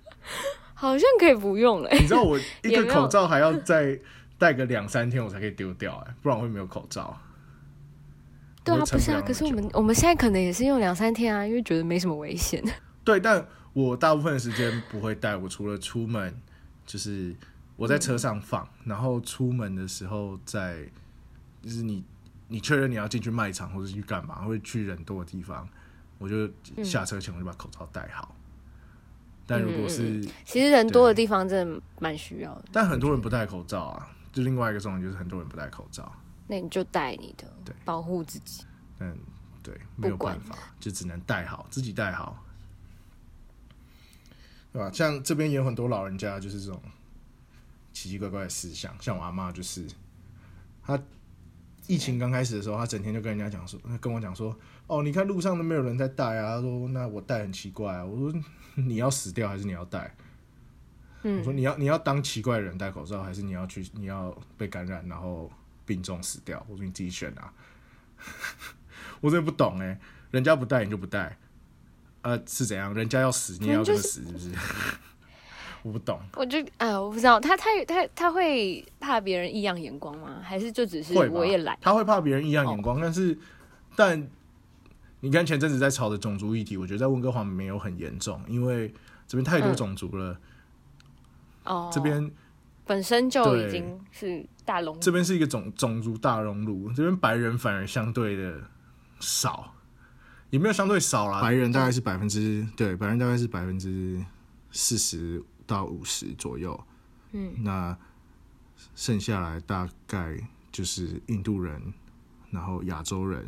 [0.74, 3.98] 好像可以不用了、你知道我一个口罩还要再
[4.38, 7.18] 戴个两三天，我才可以丢掉、哎，不然我会没有口罩。
[8.64, 12.62] 对啊，不是啊，可是我们我们现在可能也是用两三天啊，因为觉得没什么危险。
[13.02, 13.44] 对，但
[13.78, 16.34] 我大部分的时间不会带，我除了出门
[16.84, 17.32] 就是
[17.76, 20.84] 我在车上放，然后出门的时候在
[21.62, 22.04] 就是你
[22.48, 25.68] 你确认你要进去卖场或者去干嘛，会去人多的地方，
[26.18, 26.50] 我就
[26.82, 28.34] 下车前我就把口罩戴好。
[29.46, 36.12] 但如果是，其实人多的地方真的蛮需要的，但很多人不戴口罩啊，就另外一个重点就是很多人不戴口罩，
[36.48, 38.64] 那你就戴你的对，保护自己。
[38.98, 39.16] 嗯
[39.62, 42.44] 对没有办法，就只能戴好，自己戴好。
[44.72, 44.90] 对吧？
[44.92, 46.80] 像这边也有很多老人家，就是这种
[47.92, 48.94] 奇奇怪怪的思想。
[49.00, 49.86] 像我阿妈就是，
[50.82, 51.00] 她
[51.86, 56.56] 疫情刚开始的时候，她整天就跟人家讲说，跟我讲说，哦，你看路上都没有人在戴啊。
[56.56, 58.04] 她说，那我戴很奇怪啊。
[58.04, 58.40] 我说，
[58.74, 60.14] 你要死掉还是你要戴？
[61.22, 65.50] 我说，嗯，你要你要当奇怪的人戴口罩，还是你要去你要被感染然后
[65.84, 66.64] 病重死掉？
[66.68, 67.52] 我说你自己选啊。
[69.20, 69.98] 我真的不懂哎、
[70.30, 71.36] 人家不戴你就不戴，
[72.22, 72.92] 呃，是怎样？
[72.94, 74.50] 人家要死你也要死，是不是？
[75.84, 80.40] 我不懂，我就哎，我不知道他他他他会怕别人异样眼光吗？
[80.42, 81.78] 还是就只是我也懒？
[81.80, 83.38] 他会怕别人异样眼光，但是
[83.94, 84.28] 但
[85.20, 88.92] 你看前阵子在吵的种族议题，我觉得在温哥华没有很严重，因为
[89.28, 90.36] 这边太多嗯种族了，
[91.64, 92.28] 哦，这边
[92.84, 98.60] 本身就已经是大龙这边是一个种种族大熔炉，这边白人反而相对的
[99.20, 99.72] 少，
[100.50, 101.40] 也没有相对少啦。
[101.40, 104.24] 白人大概是百分之对，白人大概是百分之
[104.70, 106.78] 四十到五十左右。
[107.32, 107.96] 嗯，那
[108.94, 110.38] 剩下来大概
[110.72, 111.92] 就是印度人，
[112.50, 113.46] 然后亚洲人，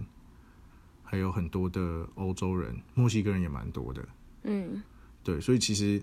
[1.03, 4.07] 还有很多的欧洲人，墨西哥人也蛮多的。
[4.43, 4.83] 嗯
[5.23, 6.03] 对，所以其实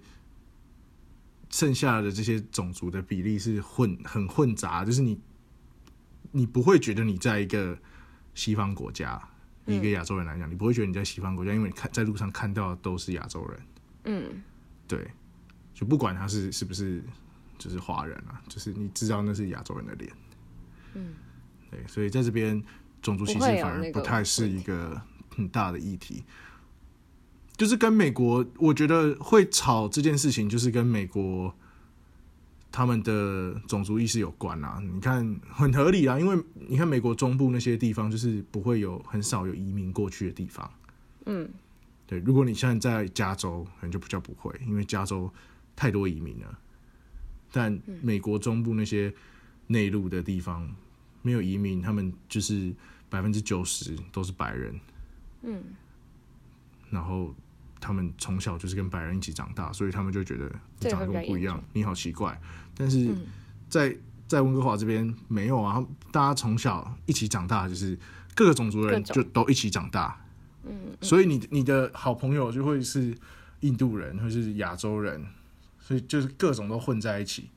[1.49, 5.19] 剩下的这些种族的比例是混很混杂，就是你
[6.31, 7.77] 你不会觉得你在一个
[8.33, 9.36] 西方国家，以
[9.67, 13.59] 一个亚洲人来讲，你不会觉得你在西方国家，因为你看在路上看到的都是亚洲人，
[14.05, 14.43] 嗯。
[14.87, 15.05] 对，
[15.73, 17.03] 就不管他是是不是
[17.57, 20.09] 就是华人啊，就是你知道那是亚洲人的脸，
[20.93, 21.13] 嗯，
[21.69, 22.63] 对，所以在这边
[23.01, 25.01] 种族歧视反而不太是一个
[25.35, 26.23] 很大的议题。
[27.57, 31.53] 就是跟美国，我觉得会吵这件事情，就是跟美国
[32.71, 34.79] 他们的种族意识有关啊。
[34.81, 40.71] 你看很合理啊，因为你看美国中部那些地方，就是不会有很少有移民过去的地方。
[41.25, 41.49] 嗯
[42.05, 45.29] 对，如果你现在在加州，可能就比较不会，因为加州
[45.75, 46.59] 太多移民了。
[47.51, 49.13] 但美国中部那些
[49.67, 50.69] 内陆的地方
[51.21, 52.73] 没有移民，他们就是
[53.09, 54.79] 百分之九十都是白人，
[55.41, 55.61] 嗯
[56.89, 57.35] 然后
[57.87, 62.37] 他们从小就是跟白人一起长大，所以他们就觉得你这个长得跟我不一样，你好奇怪。
[62.75, 63.25] 但是嗯。
[63.69, 63.93] 在
[64.29, 67.97] 在温哥华这边没有啊，大家从小一起长大，就是
[68.33, 70.17] 各个种族的人就都一起长大，
[70.65, 73.13] 嗯所以你你的好朋友就会是
[73.59, 75.25] 印度人，或是亚洲人，
[75.81, 77.49] 所以就是各种都混在一起。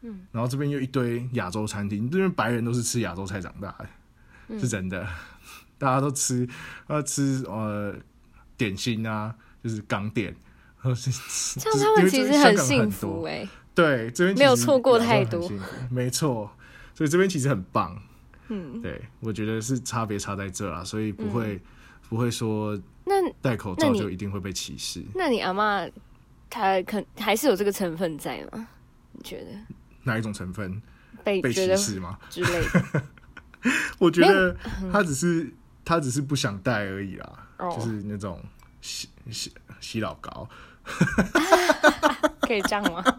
[0.00, 3.86] 嗯，然后这边又一堆亚洲餐厅，这边白人都是吃亚洲菜长大的，
[4.48, 4.58] 嗯。
[4.58, 5.06] 是真的，
[5.76, 6.48] 大家都吃
[6.86, 7.94] 呃吃呃
[8.56, 10.34] 点心啊，就是港点，
[10.82, 11.10] 然后是
[11.60, 15.50] 这样他们其实很幸福哎、对，这边没有错过太多。
[15.90, 16.50] 没错，
[16.94, 18.00] 所以这边其实很棒。
[18.48, 21.60] 嗯，对，我觉得是差别差在这啊，所以不会、
[22.08, 25.04] 不会说那戴口罩就一定会被歧视。
[25.14, 25.86] 那你阿妈
[26.48, 28.66] 她肯还是有这个成分在吗？
[29.12, 29.50] 你觉得？
[30.02, 30.80] 哪一种成分？
[31.22, 32.18] 被被歧视吗？
[32.30, 33.02] 之类的？
[33.98, 34.56] 我觉得
[34.90, 35.52] 他只是
[35.84, 37.70] 他只是不想戴而已啦，哦。
[37.78, 38.42] 就是那种
[38.80, 40.48] 洗洗洗老膏，
[42.42, 43.04] 可以这样吗？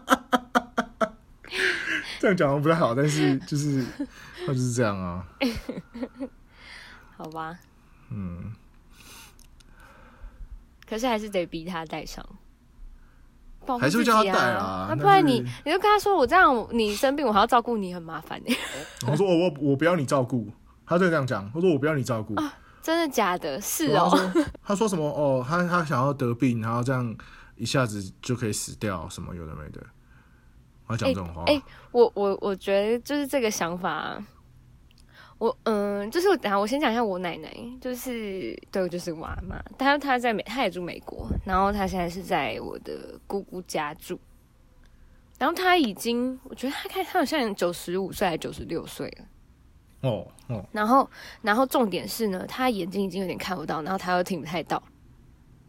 [2.20, 3.84] 这样讲不太好，但是 就是
[4.46, 5.26] 他就是这样啊。
[7.16, 7.58] 好吧，
[8.10, 8.52] 嗯，
[10.88, 12.24] 可是还是得逼他戴上。
[13.80, 18.56] 还是会叫他戴啊啊但那不然你是你就跟他说我这样你生病我还要照顾你很麻烦哎、
[19.06, 20.50] 我说我我我不要你照顾，
[20.84, 22.34] 他就这样讲，他说我不要你照顾，
[22.82, 23.60] 真的假的？
[23.60, 27.16] 是哦，他说 他说什么哦，他他想要得病，然后这样
[27.56, 29.80] 一下子就可以死掉，什么有的没的，
[30.88, 34.20] 他讲这种话，哎我我我觉得就是这个想法，
[35.38, 37.48] 我嗯，就是我等下我先讲一下我奶奶，
[37.80, 44.18] 就是对，就是我阿妈，她她在美，她也住美国，然后她现在是在我的姑姑家住，
[45.38, 49.24] 然后她已经，我觉得她看她好像九十五岁还九十六岁了。
[50.02, 51.08] 哦哦，然后，
[51.40, 54.82] 然后重点是呢，他眼睛已经有点看不到，然后他又听不太到。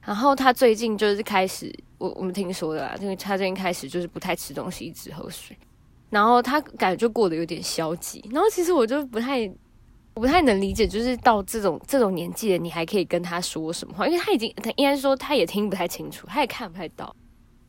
[0.02, 5.58] 然后他最近就是开始，我我们听说的啦，就是他最近开始就是不太吃东西，一直喝水。
[6.10, 8.24] 然后他感觉就过得有点消极。
[8.32, 9.50] 然后其实我就不太，
[10.14, 14.06] 我不太能理解，就是到这种 这种年纪了，你还可以跟他说什么话？
[14.06, 17.16] 因为他已经，他应该说他也听不太清楚，他也看不太到。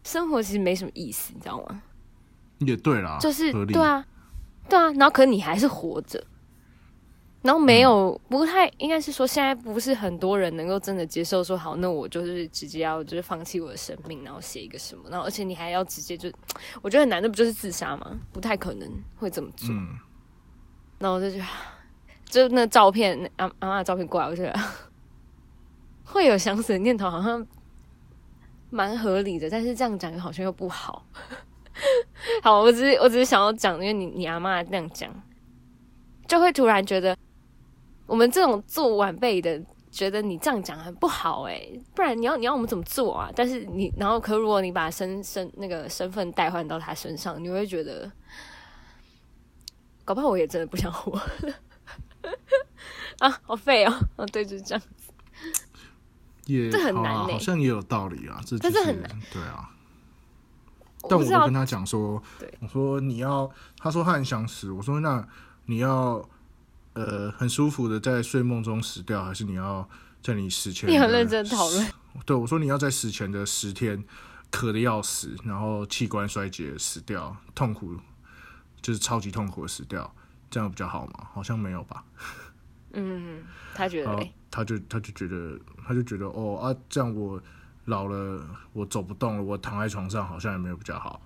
[0.02, 1.82] 生活其实没什么意思，你知道吗？
[2.58, 4.04] 也对啦，就是对啊，
[4.68, 6.22] 对啊，然后可你还是活着，
[7.44, 16.32] 然后没有、不太应该是说现在不是很多人能够真的接受说好，那我就是直接要就是放弃我的生命，然后写一个什么，然后而且你还要直接就，
[16.80, 18.18] 我觉得很难那不就是自杀吗？
[18.32, 19.68] 不太可能会这么做。
[19.68, 19.88] 嗯，
[20.98, 21.44] 然后我就觉得，
[22.24, 24.58] 就那照片，阿阿妈的照片过来，我觉得
[26.02, 27.46] 会有想死的念头，好像
[28.70, 31.04] 蛮合理的，但是这样讲好像又不好。
[32.42, 35.10] 好，我只是我只是想要讲，因为你你阿妈那样讲，
[36.26, 37.14] 就会突然觉得
[38.06, 43.30] 我们这种做晚辈的，觉得你这样讲很不好哎、不然你要你要我们怎么做啊？
[43.34, 48.10] 但是你然后可如果你把身身那个身份代换到他身上，你会觉得，
[50.04, 51.54] 搞不好我也真的不想活了
[53.20, 53.92] 啊，好废哦！
[54.16, 54.88] 啊，对，就是这样子。
[56.46, 59.70] 也这很难好像也有道理啊，这就是但很难对啊。
[61.08, 65.26] 但我就跟他讲说对，我说你要，他说他很想死，我说那
[65.66, 66.26] 你要
[66.94, 69.88] 呃很舒服的在睡梦中死掉，还是你要
[70.22, 70.88] 在你死前？
[70.88, 71.86] 你很认真讨论。
[72.24, 74.02] 对，我说你要在死前的十天
[74.50, 77.96] 渴的要死，然后器官衰竭死掉，痛苦
[78.80, 80.14] 就是超级痛苦的死掉，
[80.48, 81.28] 这样比较好吗？
[81.32, 82.04] 好像没有吧。
[82.96, 83.42] 嗯，
[83.74, 87.42] 他觉得他就他就觉得他就觉得哦啊，这样我
[87.86, 88.40] 老了，
[88.72, 91.20] 我走不动了，我躺在床上好像也没有比较好。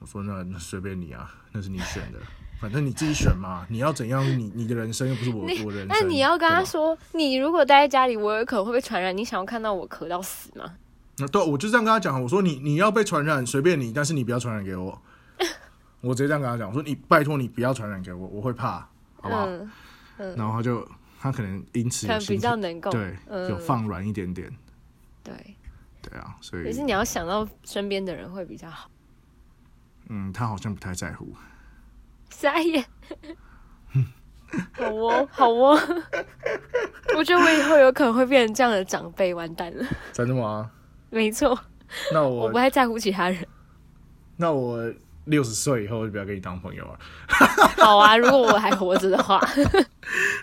[0.00, 2.18] 我说那那随便你啊，那是你选的，
[2.62, 3.66] 反正你自己选嘛。
[3.68, 5.88] 你要怎样，你你的人生又不是我我的人生。
[5.88, 9.14] 那你要跟他说，你如果待在家里，我有可能会被传染。
[9.14, 10.76] 你想要看到我咳到死吗？
[11.18, 14.96] 那对，我就这样跟他讲，我说你你要被传染随便你，但是你不要传染给我。
[16.00, 18.88] 我直接这样跟他讲，我说你拜托你不要传染给我，我会怕，
[19.20, 19.46] 好不好？
[20.18, 20.88] 嗯，然后他就
[21.20, 24.50] 他可能因此可能比较能够对、嗯有放软一点点，
[25.24, 25.34] 对，
[26.00, 28.88] 对啊，所以可是你要想到身边的人会比较好。
[30.08, 31.32] 嗯，他好像不太在乎。
[32.32, 32.84] 傻眼。
[34.72, 35.78] 好哦，好哦。
[37.16, 39.84] 我觉得我以后有可能会变成这样的长辈，完蛋了。
[40.12, 40.70] 真的吗？
[41.10, 41.58] 没错，
[42.12, 43.46] 那我我不太在乎其他人。
[44.36, 44.92] 那我
[45.26, 46.98] 六十岁以后就不要跟你当朋友了。
[47.78, 49.40] 好啊，如果我还活着的话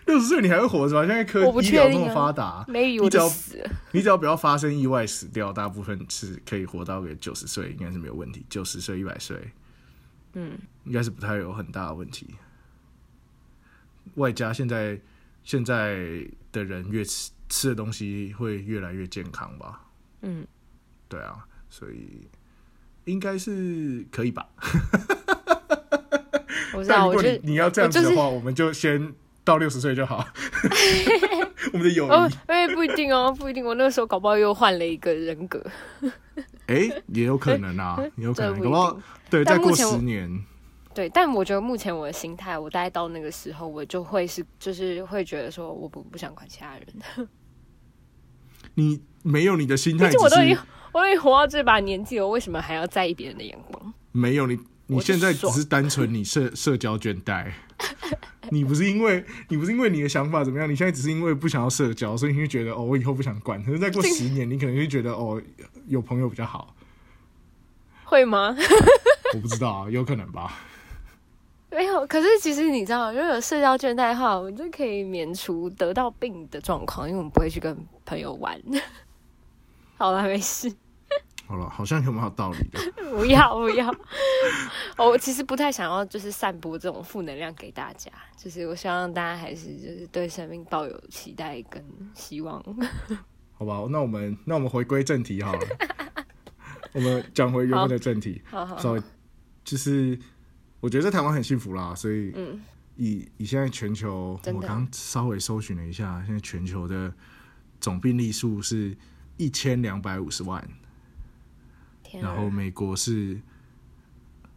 [0.05, 1.05] 六十岁你还会活着吗？
[1.05, 3.69] 现在科我不医疗这么发达要就死了。
[3.91, 8.45] 你只要不要发生意外死掉，大部分是可以活到个九十岁，应该是没有问题。
[8.49, 9.37] 九十岁、一百岁，
[10.33, 12.35] 嗯，应该是不太有很大的问题。
[14.15, 14.99] 外加现在
[15.43, 19.87] 现在的人越吃吃的东西会越来越健康吧？
[20.21, 20.45] 嗯，
[21.07, 22.27] 对啊，所以
[23.05, 24.47] 应该是可以吧？
[26.73, 29.13] 我知道，但如果你你要这样子的话，我们就先
[29.49, 30.23] 到六十岁就好。
[31.73, 33.65] 我们的友哦谊，，哎，不一定哦，不一定。
[33.65, 35.63] 我那个时候搞不好又换了一个人格。
[36.67, 40.45] 哎、也有可能啊，也有可能，搞不好对，再过十年，
[40.93, 47.27] 对，但我觉得目前我的心态，我大概到那个时候，我就会是，就是会觉得说，我不不想管其他人。
[48.75, 50.57] 你没有你的心态，我都已经，
[50.93, 53.93] 我都已经活到这把年纪了，我为什么还要在意别人的眼光？
[54.11, 57.51] 没有你，你现在只是单纯你社社交倦怠。
[58.51, 63.63] 你不是因为你不是因为你的想法怎么样，你现在只是因为不想要社交，所以你会觉得哦，我以后不想管。
[63.63, 65.41] 可是再过十年，你可能会觉得哦，
[65.87, 66.75] 有朋友比较好。
[68.03, 68.55] 会吗？
[69.35, 70.51] 我不知道啊，有可能吧。
[71.71, 78.59] 没有，可是其实你知道，如果有社交倦怠的话，我们就可以免除得到病的状况，因为我们不会去跟朋友玩。
[79.97, 80.73] 好了，没事，
[81.49, 82.79] 好了，好像有蛮有道理的。
[83.09, 83.91] 不 要不要。
[85.03, 91.83] 我其实不太想要，就是散播这种负能量给大家，就是我希望大家还是就是对生命抱有期待跟
[92.13, 92.63] 希望。
[93.57, 95.59] 好吧，那我们那我们回归正题好了。
[96.93, 99.01] 我们讲回原本的正题，好好稍微
[99.63, 100.17] 就是
[100.79, 102.61] 我觉得在台湾很幸福啦，所以嗯，
[102.95, 107.11] 以以现在全球，我刚稍微搜寻了一下，现在全球的
[107.81, 108.95] 总病例数是
[109.37, 110.63] 一千两百五十万，
[112.09, 113.39] 天啊然后美国是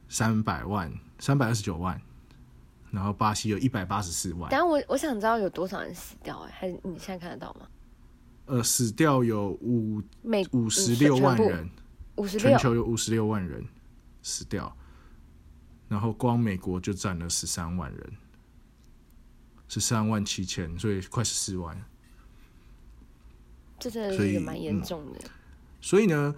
[0.09, 2.01] 三百万，三百二十九万，
[2.91, 7.69] 然后巴西有一百八十四万但，我我想知道有多少人死掉哎、还是你现在看得到吗？
[8.47, 11.71] 呃，死掉有五美五十六万人，
[12.17, 13.65] 五十六，全球有五十六万人
[14.23, 14.75] 死掉，
[15.89, 18.13] 然后光美国就占了十三万人，
[19.69, 21.81] 十三万七千，所以快十四万。
[23.79, 25.21] 这真的所以是一个蛮严嗯重的。
[25.81, 26.35] 所以呢，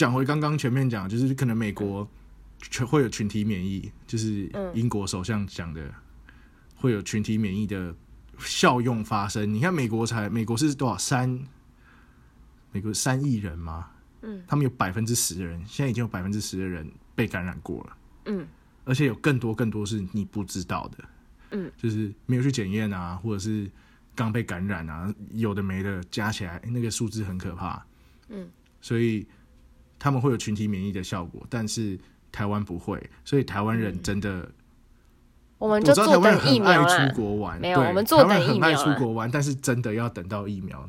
[0.00, 2.08] 讲回刚刚前面讲，就是可能美国
[2.58, 5.92] 全会有群体免疫，就是嗯英国首相讲的，
[6.74, 7.94] 会有群体免疫的
[8.38, 9.52] 效用发生。
[9.52, 11.38] 你看美国才美国是多少三？
[12.72, 13.90] 美国三亿人吗？
[14.22, 17.96] 嗯，他们有百分之十的人，现在已经有百分之十的人被感染过了。
[18.24, 18.48] 嗯，
[18.86, 21.04] 而且有更多更多是你不知道的，
[21.50, 23.70] 嗯，就是没有去检验啊，或者是
[24.14, 27.84] 刚被感染啊，有的没的加起来，那个数字很可怕，
[28.30, 28.48] 嗯，
[28.80, 29.26] 所以
[30.00, 31.96] 他们会有群体免疫的效果，但是
[32.32, 34.50] 台湾不会，所以台湾人真的，
[35.58, 37.14] 我们我知道台就坐湾人很等疫苗爱啦出。
[37.14, 40.88] 国玩，没有对我们坐等台湾人很爱疫苗啦出国玩，但是真的要等到疫苗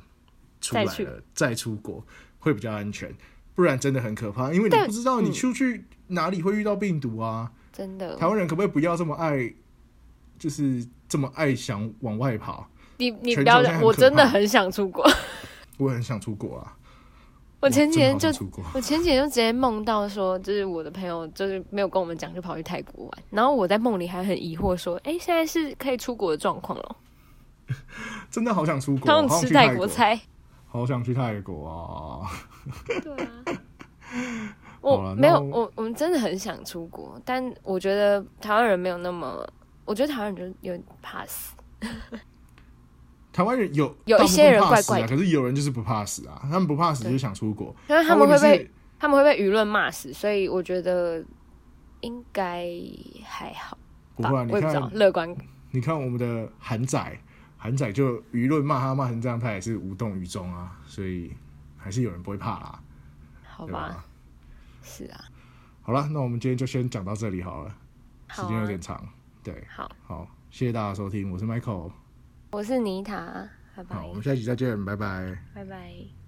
[0.62, 2.03] 出来了再出国，
[2.39, 3.14] 会比较安全，
[3.53, 7.51] 不然真的很可怕，因为你但不知道你嗯出去哪里会遇到病毒啊。
[7.74, 8.28] 真的台。
[8.28, 9.53] 湾人可不可以不要这么爱，
[10.39, 12.70] 就是这么爱想往外跑？
[12.97, 15.05] 你你全不要我真的怕很想出国。
[15.78, 16.78] 我也很想出国啊。
[17.62, 18.28] 我前几天就
[18.74, 23.12] 我前几天就直接梦到说，就是我的朋友就是没有跟我们讲，就跑去泰国玩。
[23.30, 26.95] 然后我在梦里还很疑惑说，哎、现在是可以出国的状况了。
[28.32, 30.20] 真的好想出国，他好想们吃泰国，菜。
[30.68, 32.28] 好想去泰国啊！
[33.03, 33.30] 对啊。
[34.82, 39.47] 我没有，我我们真的很想出国，但我觉得台湾人没有那么，
[39.86, 41.55] 我觉得台湾人就有点怕死。
[43.34, 48.70] 台湾人有有一些人怕死啊，可是有人就是不怕死啊，他们不怕死就是想出国，因为他们会被
[49.00, 51.24] 他们会被舆论骂死，所以我觉得
[52.02, 52.68] 应该
[53.26, 53.78] 还好。
[54.16, 55.36] 不会啊，你看乐观。
[55.72, 57.20] 你看我们的韩仔，
[57.58, 61.34] 韩仔就舆论骂他骂成这样，他也是无动于衷啊，所以
[61.78, 62.80] 还是有人不会怕啦，
[63.48, 64.06] 好吧吧？？
[64.84, 65.24] 是啊，
[65.82, 67.70] 好了，那我们今天就先讲到这里好了，
[68.30, 69.08] 时好啊间有点，长，
[69.42, 71.90] 对，好，好，谢谢大家收听，我是 Michael，
[72.52, 75.38] 我是妮塔，拜拜好，我，们下期再见，拜拜。
[75.54, 76.21] 拜拜。